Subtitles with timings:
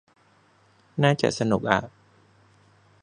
[1.03, 1.79] น่าจะสนุกอ่ะ